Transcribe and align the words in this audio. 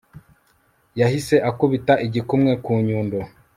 yahise 0.99 1.35
akubita 1.49 1.93
igikumwe 2.05 2.51
ku 2.63 2.71
nyundo 2.85 3.19